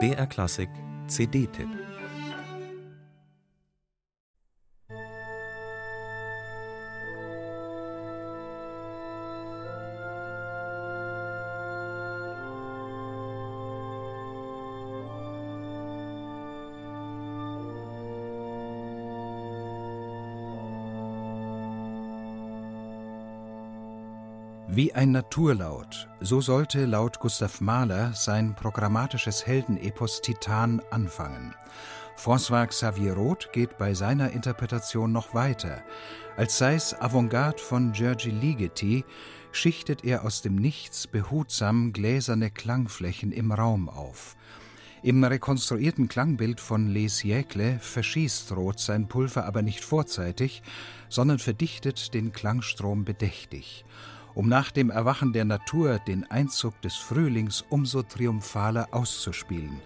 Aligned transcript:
BR 0.00 0.26
Klassik 0.26 0.70
CD-Tipp 1.08 1.93
Wie 24.66 24.94
ein 24.94 25.12
Naturlaut, 25.12 26.08
so 26.20 26.40
sollte 26.40 26.86
laut 26.86 27.20
Gustav 27.20 27.60
Mahler 27.60 28.14
sein 28.14 28.56
programmatisches 28.56 29.46
Heldenepos 29.46 30.22
Titan 30.22 30.80
anfangen. 30.90 31.54
François 32.16 32.66
Xavier 32.66 33.12
Roth 33.12 33.52
geht 33.52 33.76
bei 33.76 33.92
seiner 33.92 34.30
Interpretation 34.30 35.12
noch 35.12 35.34
weiter. 35.34 35.82
Als 36.38 36.56
sei 36.56 36.76
es 36.76 36.98
Avantgarde 36.98 37.58
von 37.58 37.92
Giorgi 37.92 38.30
Ligeti, 38.30 39.04
schichtet 39.52 40.02
er 40.02 40.24
aus 40.24 40.40
dem 40.40 40.56
Nichts 40.56 41.06
behutsam 41.06 41.92
gläserne 41.92 42.50
Klangflächen 42.50 43.32
im 43.32 43.52
Raum 43.52 43.90
auf. 43.90 44.34
Im 45.02 45.22
rekonstruierten 45.22 46.08
Klangbild 46.08 46.58
von 46.58 46.88
Les 46.88 47.20
Siècles 47.20 47.78
verschießt 47.80 48.52
Roth 48.52 48.80
sein 48.80 49.08
Pulver 49.08 49.44
aber 49.44 49.60
nicht 49.60 49.84
vorzeitig, 49.84 50.62
sondern 51.10 51.38
verdichtet 51.38 52.14
den 52.14 52.32
Klangstrom 52.32 53.04
bedächtig 53.04 53.84
um 54.34 54.48
nach 54.48 54.70
dem 54.70 54.90
Erwachen 54.90 55.32
der 55.32 55.44
Natur 55.44 55.98
den 55.98 56.30
Einzug 56.30 56.80
des 56.82 56.96
Frühlings 56.96 57.64
umso 57.68 58.02
triumphaler 58.02 58.88
auszuspielen. 58.90 59.80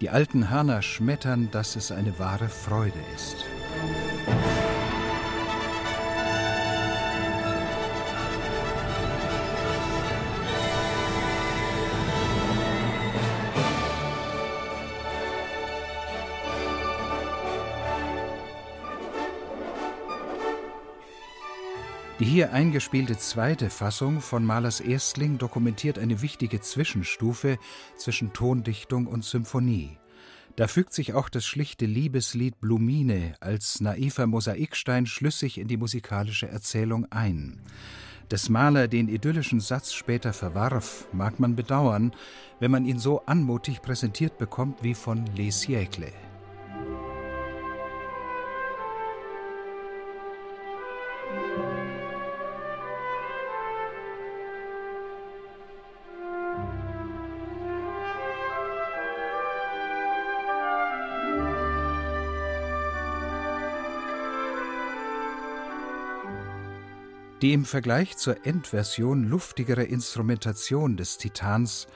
Die 0.00 0.10
alten 0.10 0.50
Hörner 0.50 0.82
schmettern, 0.82 1.50
dass 1.50 1.76
es 1.76 1.92
eine 1.92 2.18
wahre 2.18 2.48
Freude 2.48 2.98
ist. 3.14 3.44
Die 22.20 22.26
hier 22.26 22.52
eingespielte 22.52 23.16
zweite 23.16 23.70
Fassung 23.70 24.20
von 24.20 24.44
Mahlers 24.44 24.80
Erstling 24.80 25.38
dokumentiert 25.38 25.98
eine 25.98 26.20
wichtige 26.20 26.60
Zwischenstufe 26.60 27.56
zwischen 27.96 28.34
Tondichtung 28.34 29.06
und 29.06 29.24
Symphonie. 29.24 29.96
Da 30.54 30.68
fügt 30.68 30.92
sich 30.92 31.14
auch 31.14 31.30
das 31.30 31.46
schlichte 31.46 31.86
Liebeslied 31.86 32.60
Blumine 32.60 33.36
als 33.40 33.80
naiver 33.80 34.26
Mosaikstein 34.26 35.06
schlüssig 35.06 35.56
in 35.56 35.66
die 35.66 35.78
musikalische 35.78 36.46
Erzählung 36.46 37.06
ein. 37.10 37.62
Dass 38.28 38.50
Mahler 38.50 38.86
den 38.86 39.08
idyllischen 39.08 39.60
Satz 39.60 39.94
später 39.94 40.34
verwarf, 40.34 41.08
mag 41.14 41.40
man 41.40 41.56
bedauern, 41.56 42.12
wenn 42.58 42.70
man 42.70 42.84
ihn 42.84 42.98
so 42.98 43.24
anmutig 43.24 43.80
präsentiert 43.80 44.36
bekommt 44.36 44.82
wie 44.82 44.92
von 44.92 45.24
Les 45.34 45.62
Siècles. 45.62 46.29
Die 67.42 67.54
im 67.54 67.64
Vergleich 67.64 68.18
zur 68.18 68.44
Endversion 68.44 69.24
luftigere 69.24 69.84
Instrumentation 69.84 70.98
des 70.98 71.16
Titans 71.16 71.86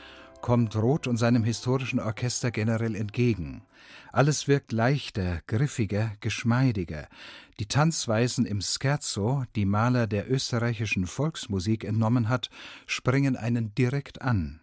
kommt 0.40 0.74
Roth 0.74 1.06
und 1.06 1.18
seinem 1.18 1.44
historischen 1.44 2.00
Orchester 2.00 2.50
generell 2.50 2.94
entgegen. 2.94 3.62
Alles 4.10 4.48
wirkt 4.48 4.72
leichter, 4.72 5.42
griffiger, 5.46 6.12
geschmeidiger. 6.20 7.08
Die 7.60 7.66
Tanzweisen 7.66 8.46
im 8.46 8.62
Scherzo, 8.62 9.44
die 9.54 9.66
Maler 9.66 10.06
der 10.06 10.30
österreichischen 10.30 11.06
Volksmusik 11.06 11.84
entnommen 11.84 12.30
hat, 12.30 12.48
springen 12.86 13.36
einen 13.36 13.74
direkt 13.74 14.22
an. 14.22 14.60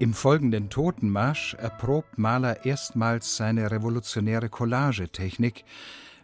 Im 0.00 0.14
folgenden 0.14 0.70
Totenmarsch 0.70 1.52
erprobt 1.52 2.16
Mahler 2.16 2.64
erstmals 2.64 3.36
seine 3.36 3.70
revolutionäre 3.70 4.48
Collagetechnik, 4.48 5.62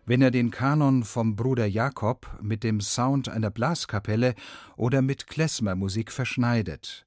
wenn 0.07 0.23
er 0.23 0.31
den 0.31 0.51
Kanon 0.51 1.05
vom 1.05 1.37
Bruder 1.37 1.67
Jakob 1.67 2.27
mit 2.41 2.65
dem 2.65 2.81
Sound 2.81 3.29
einer 3.29 3.51
Blaskapelle 3.51 4.35
oder 4.79 5.03
mit 5.03 5.27
Klezmermusik 5.27 6.11
verschneidet. 6.11 7.05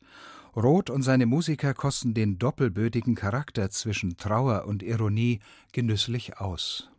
Roth 0.56 0.91
und 0.91 1.02
seine 1.02 1.25
Musiker 1.25 1.74
kosten 1.74 2.13
den 2.13 2.38
doppelbödigen 2.38 3.16
Charakter 3.16 3.72
zwischen 3.72 4.18
Trauer 4.18 4.66
und 4.68 4.84
Ironie 4.84 5.40
genüsslich 5.72 6.38
aus. 6.38 6.91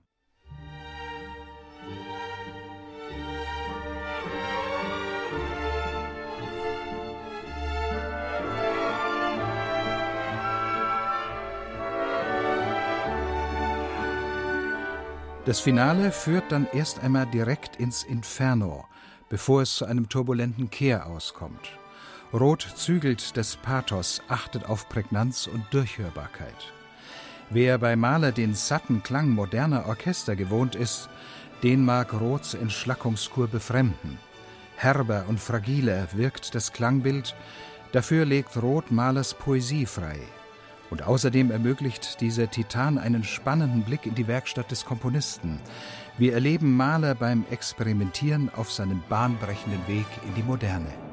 Das 15.51 15.59
Finale 15.59 16.13
führt 16.13 16.53
dann 16.53 16.69
erst 16.73 17.03
einmal 17.03 17.27
direkt 17.27 17.75
ins 17.75 18.05
Inferno, 18.05 18.87
bevor 19.29 19.63
es 19.63 19.75
zu 19.75 19.85
einem 19.85 20.09
turbulenten 20.09 20.71
Kehr 20.71 21.09
auskommt. 21.09 21.77
Roth 22.33 22.69
zügelt 22.77 23.37
des 23.37 23.57
Pathos, 23.57 24.23
achtet 24.29 24.67
auf 24.67 24.89
Prägnanz 24.89 25.49
und 25.49 25.65
Durchhörbarkeit. 25.73 26.73
Wer 27.49 27.79
bei 27.79 27.97
Mahler 27.97 28.31
den 28.31 28.55
satten 28.55 29.03
Klang 29.03 29.31
moderner 29.31 29.87
Orchester 29.87 30.37
gewohnt 30.37 30.77
ist, 30.77 31.09
den 31.65 31.85
mag 31.85 32.13
Roths 32.13 32.55
Entschlackungskur 32.55 33.49
befremden. 33.49 34.21
Herber 34.77 35.25
und 35.27 35.41
fragiler 35.41 36.07
wirkt 36.13 36.55
das 36.55 36.73
Klangbild, 36.73 37.35
dafür 37.91 38.25
legt 38.25 38.57
Roth 38.63 38.93
Mahlers 38.93 39.35
Poesie 39.35 39.87
frei. 39.87 40.21
Und 40.91 41.05
außerdem 41.05 41.51
ermöglicht 41.51 42.21
dieser 42.21 42.51
Titan 42.51 42.99
einen 42.99 43.25
spannenden 43.25 43.83
Blick 43.83 44.07
in 44.07 44.15
die 44.15 44.27
Werkstatt 44.27 44.71
des 44.71 44.85
Komponisten. 44.85 45.61
Wir 46.19 46.35
erleben 46.35 46.77
Mahler 46.77 47.15
beim 47.15 47.45
Experimentieren 47.51 48.51
auf 48.55 48.73
seinem 48.73 49.03
bahnbrechenden 49.09 49.87
Weg 49.87 50.07
in 50.27 50.35
die 50.35 50.43
Moderne. 50.43 51.10